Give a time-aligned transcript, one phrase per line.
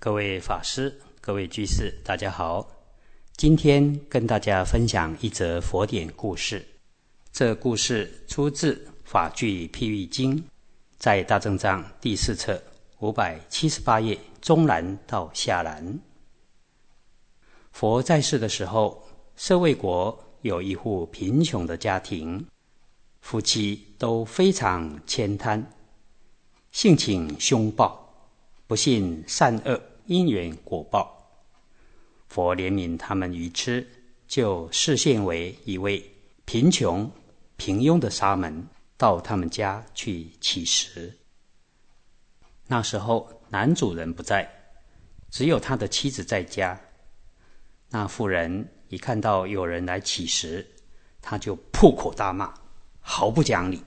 [0.00, 2.64] 各位法师、各位居士，大家好。
[3.36, 6.64] 今天跟大家分享一则佛典故事。
[7.32, 10.36] 这故事出自《法句譬喻经》，
[10.98, 12.62] 在大正藏第四册
[13.00, 15.98] 五百七十八页中南到下南。
[17.72, 19.04] 佛在世的时候，
[19.34, 22.46] 舍卫国有一户贫穷的家庭，
[23.20, 25.66] 夫妻都非常悭贪，
[26.70, 28.07] 性情凶暴。
[28.68, 31.26] 不信善恶因缘果报，
[32.28, 33.88] 佛怜悯他们愚痴，
[34.26, 36.04] 就示现为一位
[36.44, 37.10] 贫穷
[37.56, 38.68] 平庸的沙门，
[38.98, 41.16] 到他们家去乞食。
[42.66, 44.46] 那时候男主人不在，
[45.30, 46.78] 只有他的妻子在家。
[47.88, 50.66] 那妇人一看到有人来乞食，
[51.22, 52.52] 他就破口大骂，
[53.00, 53.82] 毫不讲理。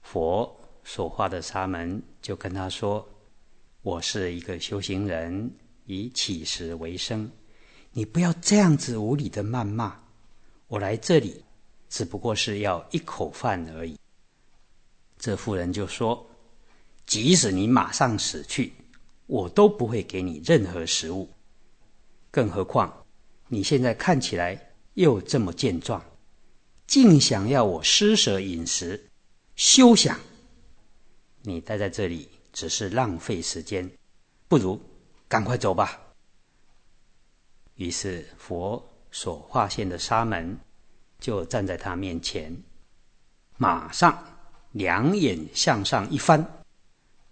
[0.00, 3.04] 佛所化的沙门就跟他说。
[3.88, 5.50] 我是一个修行人，
[5.86, 7.30] 以乞食为生。
[7.92, 9.98] 你不要这样子无理的谩骂。
[10.66, 11.42] 我来这里
[11.88, 13.98] 只不过是要一口饭而已。
[15.18, 16.28] 这妇人就说
[17.06, 18.74] ：“即使你马上死去，
[19.26, 21.26] 我都不会给你任何食物。
[22.30, 23.06] 更何况
[23.46, 26.04] 你现在看起来又这么健壮，
[26.86, 29.08] 竟想要我施舍饮食，
[29.56, 30.20] 休想！
[31.40, 33.90] 你待在这里。”只是浪费时间，
[34.48, 34.80] 不如
[35.28, 36.00] 赶快走吧。
[37.76, 40.58] 于是佛所化现的沙门
[41.20, 42.54] 就站在他面前，
[43.56, 44.22] 马上
[44.72, 46.44] 两眼向上一翻，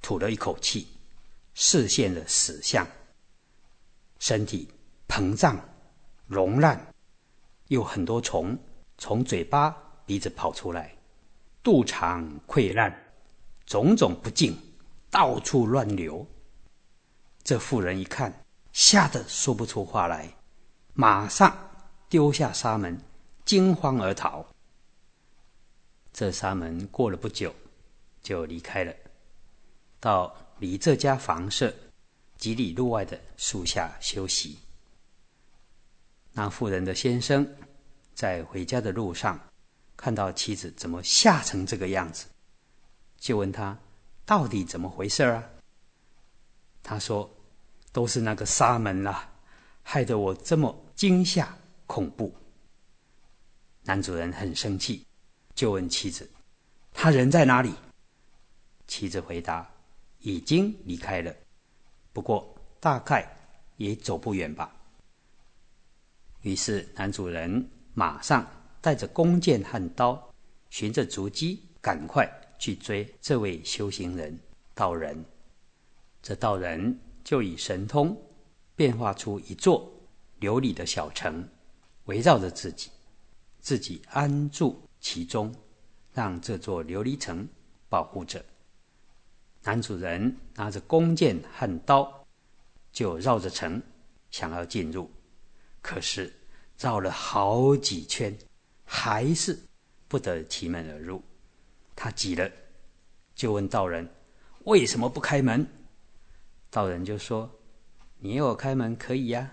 [0.00, 0.88] 吐了一口气，
[1.54, 2.86] 视现了死相，
[4.18, 4.68] 身体
[5.06, 5.58] 膨胀、
[6.26, 6.94] 溶烂，
[7.68, 8.58] 有很多虫
[8.98, 9.70] 从嘴巴、
[10.04, 10.96] 鼻子跑出来，
[11.62, 12.92] 肚肠溃烂，
[13.64, 14.56] 种种不净。
[15.12, 16.26] 到处乱流。
[17.44, 18.32] 这妇人一看，
[18.72, 20.34] 吓得说不出话来，
[20.94, 21.54] 马上
[22.08, 22.98] 丢下沙门，
[23.44, 24.42] 惊慌而逃。
[26.14, 27.54] 这沙门过了不久，
[28.22, 28.94] 就离开了，
[30.00, 31.74] 到离这家房舍
[32.38, 34.58] 几里路外的树下休息。
[36.32, 37.46] 那妇人的先生
[38.14, 39.38] 在回家的路上，
[39.94, 42.24] 看到妻子怎么吓成这个样子，
[43.18, 43.78] 就问他。
[44.24, 45.44] 到底怎么回事啊？
[46.82, 47.30] 他说
[47.92, 49.32] ：“都是那个沙门啦，
[49.82, 51.56] 害得我这么惊吓
[51.86, 52.34] 恐怖。”
[53.84, 55.06] 男主人很生气，
[55.54, 56.30] 就问妻子
[56.94, 57.72] ：“他人在哪里？”
[58.86, 59.68] 妻子回答
[60.20, 61.34] ：“已经离开了，
[62.12, 63.28] 不过大概
[63.76, 64.74] 也走不远吧。”
[66.42, 68.44] 于是男主人马上
[68.80, 70.32] 带着弓箭和刀，
[70.70, 72.28] 循着足迹赶快。
[72.62, 74.38] 去追这位修行人
[74.72, 75.24] 道人，
[76.22, 78.16] 这道人就以神通
[78.76, 79.92] 变化出一座
[80.38, 81.44] 琉璃的小城，
[82.04, 82.88] 围绕着自己，
[83.58, 85.52] 自己安住其中，
[86.12, 87.48] 让这座琉璃城
[87.88, 88.44] 保护着。
[89.64, 92.24] 男主人拿着弓箭和刀，
[92.92, 93.82] 就绕着城
[94.30, 95.10] 想要进入，
[95.80, 96.32] 可是
[96.78, 98.38] 绕了好几圈，
[98.84, 99.58] 还是
[100.06, 101.20] 不得其门而入。
[101.94, 102.50] 他急了，
[103.34, 104.08] 就问道人
[104.64, 105.66] ：“为什么不开门？”
[106.70, 107.50] 道人就说
[108.18, 109.50] ：“你要我开门可以呀，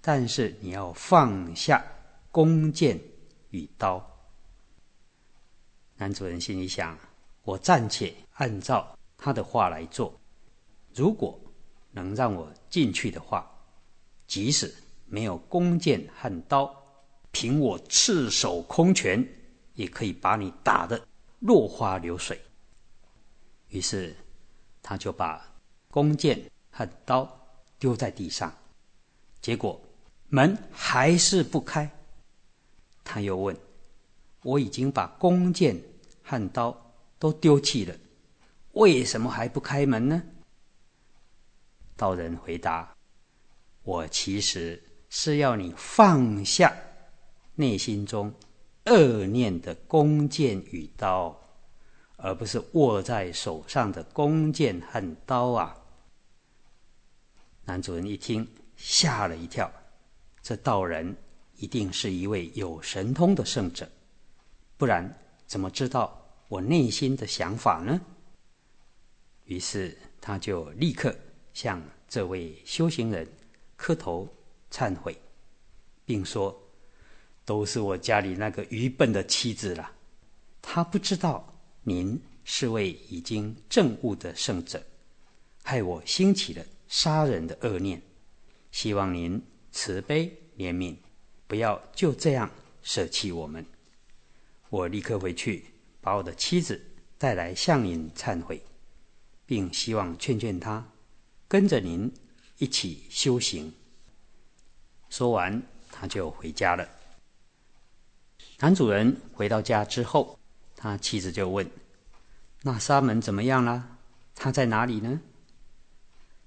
[0.00, 1.84] 但是你要放下
[2.30, 2.98] 弓箭
[3.50, 4.04] 与刀。”
[5.96, 6.98] 男主人心里想
[7.44, 10.18] ：“我暂且按照他的话来做，
[10.94, 11.40] 如果
[11.92, 13.48] 能让我进去的话，
[14.26, 14.74] 即使
[15.06, 16.74] 没有弓箭和刀，
[17.30, 19.24] 凭我赤手空拳，
[19.74, 21.06] 也可以把你打的。”
[21.44, 22.40] 落花流水。
[23.68, 24.16] 于是，
[24.82, 25.46] 他就把
[25.90, 27.30] 弓箭和刀
[27.78, 28.50] 丢在地上，
[29.42, 29.78] 结果
[30.30, 31.90] 门还是不开。
[33.04, 33.54] 他又问
[34.42, 35.78] ：“我已经把弓箭
[36.22, 36.74] 和刀
[37.18, 37.94] 都丢弃了，
[38.72, 40.22] 为什么还不开门呢？”
[41.94, 42.96] 道人回答
[43.84, 46.74] ：“我其实是要你放下
[47.56, 48.32] 内心中。”
[48.86, 51.34] 恶念的弓箭与刀，
[52.16, 55.76] 而不是握在手上的弓箭和刀啊！
[57.64, 59.70] 男主人一听，吓了一跳。
[60.42, 61.16] 这道人
[61.56, 63.88] 一定是一位有神通的圣者，
[64.76, 68.00] 不然怎么知道我内心的想法呢？
[69.44, 71.14] 于是他就立刻
[71.52, 73.26] 向这位修行人
[73.76, 74.28] 磕头
[74.70, 75.16] 忏悔，
[76.04, 76.60] 并说。
[77.46, 79.92] 都是我家里那个愚笨的妻子了，
[80.62, 81.53] 她不知道
[81.86, 84.82] 您是位已经证悟的圣者，
[85.62, 88.00] 害我兴起了杀人的恶念，
[88.72, 90.96] 希望您慈悲怜悯，
[91.46, 92.50] 不要就这样
[92.82, 93.64] 舍弃我们。
[94.70, 95.66] 我立刻回去，
[96.00, 96.82] 把我的妻子
[97.18, 98.64] 带来向您忏悔，
[99.44, 100.90] 并希望劝劝她，
[101.46, 102.10] 跟着您
[102.56, 103.70] 一起修行。
[105.10, 106.88] 说完，他就回家了。
[108.58, 110.38] 男主人回到家之后，
[110.76, 111.68] 他妻子就问
[112.62, 113.98] ：“那沙门怎么样了？
[114.34, 115.20] 他在哪里呢？”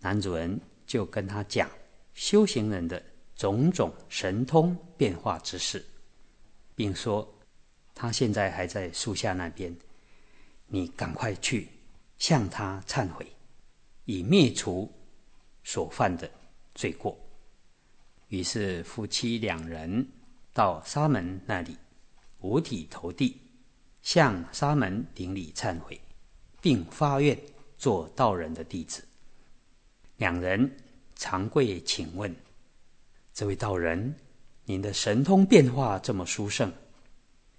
[0.00, 1.68] 男主人就跟他讲
[2.14, 3.02] 修行人的
[3.36, 5.84] 种种神通变化之事，
[6.74, 7.32] 并说。
[7.92, 9.76] 他现在还在树下那边，
[10.68, 11.68] 你赶快去
[12.16, 13.26] 向他忏悔，
[14.06, 14.90] 以灭除
[15.64, 16.30] 所犯的
[16.74, 17.18] 罪过。
[18.28, 20.06] 于是夫妻两人
[20.54, 21.76] 到沙门那里，
[22.38, 23.38] 五体投地，
[24.02, 26.00] 向沙门顶礼忏悔，
[26.60, 27.38] 并发愿
[27.76, 29.04] 做道人的弟子。
[30.16, 30.70] 两人
[31.14, 32.34] 长跪请问：
[33.32, 34.14] 这位道人，
[34.64, 36.72] 您的神通变化这么殊胜？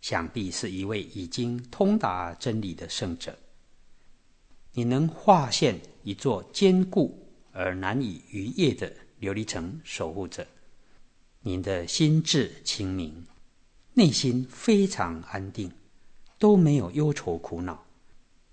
[0.00, 3.36] 想必是一位已经通达真理的圣者。
[4.72, 8.88] 你能化现一座坚固而难以逾越的
[9.20, 10.46] 琉璃城守护者。
[11.40, 13.26] 您的心智清明，
[13.94, 15.68] 内心非常安定，
[16.38, 17.84] 都没有忧愁苦恼。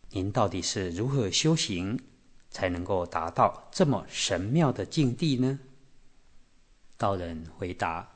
[0.10, 2.00] 您到底是如何修行，
[2.50, 5.60] 才能够达到这么神妙的境地呢？
[6.98, 8.10] 道人回答：“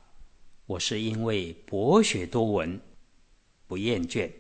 [0.66, 2.80] 我是因为博学多闻。”
[3.68, 4.32] 不厌倦，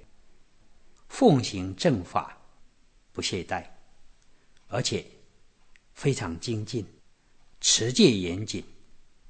[1.08, 2.36] 奉行正法，
[3.12, 3.64] 不懈怠，
[4.70, 5.06] 而且
[5.94, 6.84] 非常精进，
[7.62, 8.64] 持戒严谨，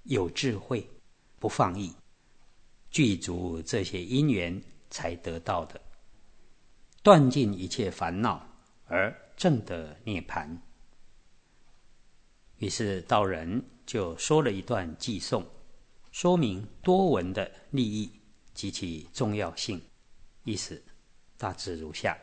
[0.04, 0.90] 有智慧，
[1.38, 1.94] 不放逸，
[2.90, 5.82] 具足这些因缘才得到的，
[7.02, 8.46] 断尽一切烦恼
[8.86, 10.62] 而正得涅盘。
[12.58, 15.46] 于是道人就说了一段偈颂，
[16.12, 18.12] 说明多闻的利益
[18.54, 19.82] 及其重要性。
[20.44, 20.84] 意思
[21.38, 22.18] 大致如下：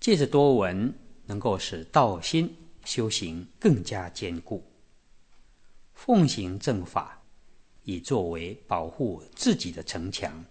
[0.00, 0.94] 借着多闻，
[1.26, 4.62] 能够使道心修行更加坚固；
[5.92, 7.22] 奉行正法，
[7.84, 10.42] 以作为保护自己的城墙，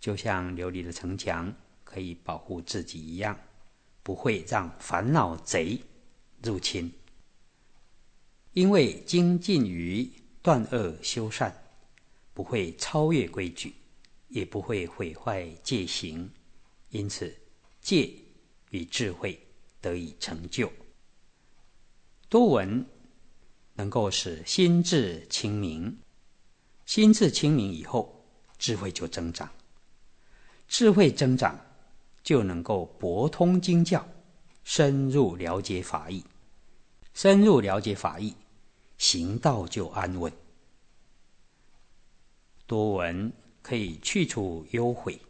[0.00, 1.54] 就像琉璃的城墙
[1.84, 3.38] 可以保护自己一样，
[4.02, 5.80] 不会让烦恼贼
[6.42, 6.92] 入侵。
[8.52, 10.10] 因为精进于
[10.42, 11.54] 断恶修善，
[12.34, 13.74] 不会超越规矩。
[14.30, 16.30] 也不会毁坏戒行，
[16.90, 17.34] 因此
[17.80, 18.12] 戒
[18.68, 19.40] 与智慧
[19.80, 20.70] 得以成就。
[22.28, 22.84] 多闻
[23.72, 25.98] 能够使心智清明，
[26.84, 28.22] 心智清明以后，
[28.58, 29.50] 智慧就增长。
[30.68, 31.58] 智慧增长，
[32.22, 34.06] 就能够博通经教，
[34.62, 36.22] 深入了解法义。
[37.12, 38.36] 深入了解法义，
[38.98, 40.32] 行道就安稳。
[42.66, 43.32] 多闻。
[43.60, 45.20] 可以去除忧悔。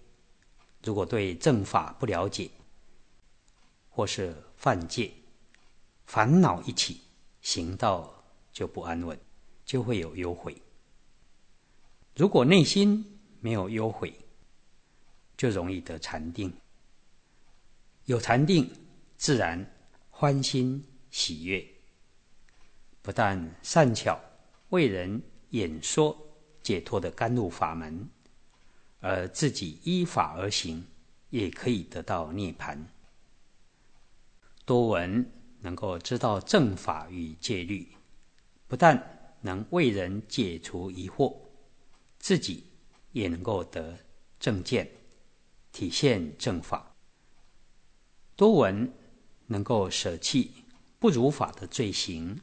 [0.85, 2.49] 如果对正法不了解，
[3.91, 5.11] 或是犯戒，
[6.07, 7.01] 烦恼一起，
[7.41, 9.19] 行道就不安稳，
[9.65, 10.55] 就会有忧悔。
[12.15, 14.15] 如果内心没有忧悔，
[15.39, 16.53] 就容易得禅定。
[18.05, 18.71] 有禅定，
[19.17, 19.65] 自然
[20.11, 21.67] 欢欣喜悦，
[23.01, 24.21] 不但善巧
[24.69, 26.15] 为人演说
[26.63, 28.07] 解脱的甘露法门。
[29.01, 30.85] 而自己依法而行，
[31.31, 32.85] 也可以得到涅盘。
[34.65, 35.25] 多闻
[35.61, 37.87] 能够知道正法与戒律，
[38.67, 41.33] 不但能为人解除疑惑，
[42.19, 42.65] 自己
[43.13, 43.97] 也能够得
[44.41, 44.91] 正见，
[45.79, 46.93] 体现正法。
[48.35, 48.93] 多闻
[49.47, 50.65] 能够舍弃
[50.99, 52.41] 不如法的罪行，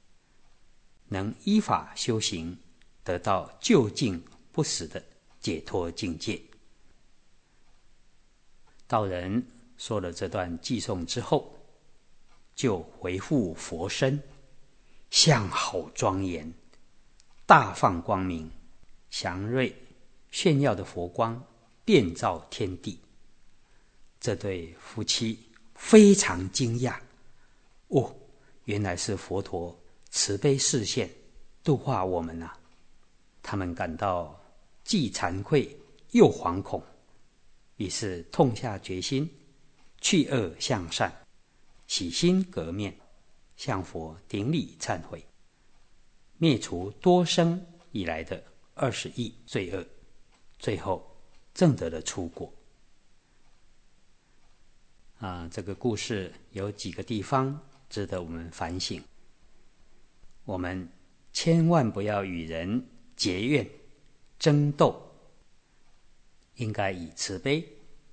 [1.09, 2.57] 能依法修行，
[3.03, 4.23] 得到究竟
[4.53, 5.03] 不死的。
[5.41, 6.41] 解脱境界。
[8.87, 9.45] 道人
[9.77, 11.55] 说了这段偈颂之后，
[12.55, 14.23] 就回复佛身，
[15.11, 16.51] 相好庄严，
[17.45, 18.49] 大放光明，
[19.09, 19.75] 祥瑞
[20.31, 21.45] 炫耀的佛光
[21.83, 23.01] 遍照天地。
[24.25, 25.37] 这对夫妻
[25.75, 26.97] 非常惊讶，
[27.89, 28.11] 哦，
[28.63, 29.79] 原来是佛陀
[30.09, 31.07] 慈悲示现，
[31.63, 32.57] 度化我们啊！
[33.43, 34.41] 他们感到。
[34.83, 35.75] 既惭愧
[36.11, 36.81] 又惶恐，
[37.77, 39.27] 于是痛下决心，
[39.99, 41.11] 去恶向善，
[41.87, 42.95] 洗心革面，
[43.55, 45.23] 向佛顶礼忏悔，
[46.37, 48.43] 灭除多生以来的
[48.75, 49.83] 二十亿罪恶，
[50.59, 51.03] 最后
[51.53, 52.51] 证得了出果。
[55.25, 59.01] 啊，这个故事有几个地方值得我们反省。
[60.43, 60.87] 我们
[61.33, 63.67] 千万不要与人结怨、
[64.37, 65.01] 争斗，
[66.57, 67.67] 应该以慈悲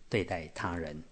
[0.09, 1.04] 对待他人。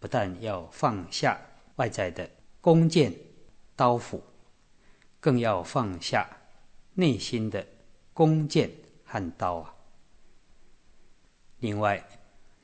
[0.00, 1.40] 不但要放下
[1.76, 2.28] 外在的
[2.60, 3.14] 弓箭、
[3.76, 4.20] 刀斧，
[5.20, 6.28] 更要放下
[6.94, 7.64] 内心的
[8.12, 8.68] 弓箭
[9.04, 9.72] 和刀啊！
[11.60, 12.04] 另外，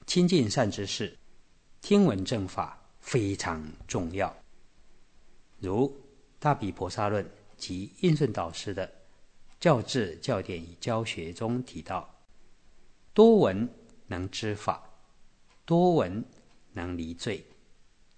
[0.04, 1.16] 亲近善知识，
[1.80, 4.34] 听闻正法非常重要。
[5.58, 5.88] 如
[6.38, 7.24] 《大比婆沙论》
[7.56, 8.90] 及印顺导师的
[9.58, 12.08] 教智教典与教学中提到：
[13.14, 13.68] 多闻
[14.06, 14.88] 能知法，
[15.64, 16.24] 多闻
[16.72, 17.44] 能离罪，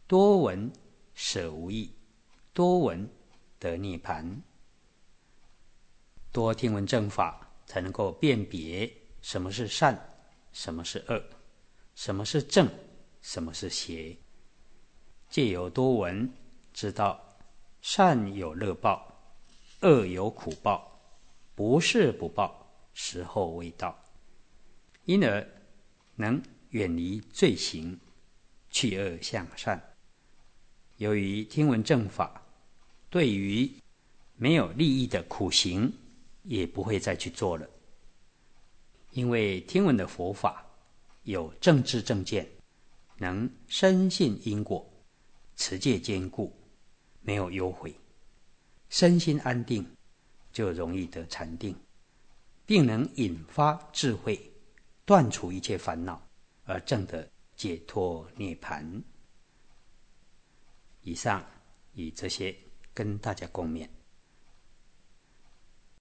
[0.06, 0.70] 多闻
[1.14, 1.92] 舍无益，
[2.52, 3.08] 多闻
[3.58, 4.42] 得涅盘。
[6.32, 10.08] 多听闻正法，才能够辨别什么是善。
[10.52, 11.22] 什么是恶？
[11.94, 12.68] 什么是正？
[13.20, 14.16] 什么是邪？
[15.28, 16.32] 借由多闻，
[16.72, 17.38] 知道
[17.80, 19.12] 善有乐报，
[19.82, 21.00] 恶有苦报，
[21.54, 23.96] 不是不报，时候未到，
[25.04, 25.46] 因而
[26.16, 27.98] 能远离罪行，
[28.70, 29.80] 去恶向善。
[30.96, 32.42] 由于听闻正法，
[33.08, 33.70] 对于
[34.36, 35.92] 没有利益的苦行，
[36.42, 37.68] 也不会再去做了。
[39.12, 40.64] 因为听闻的佛法
[41.22, 42.48] 有正知正见，
[43.20, 44.90] 能深信因果，
[45.54, 46.50] 持戒坚固，
[47.20, 47.94] 没有忧悔，
[48.88, 49.86] 身心安定，
[50.50, 51.76] 就容易得禅定，
[52.64, 54.40] 并能引发智慧，
[55.04, 56.26] 断除一切烦恼，
[56.64, 59.04] 而证得解脱涅盘。
[61.02, 61.44] 以上
[61.92, 62.56] 以这些
[62.94, 63.86] 跟大家共勉。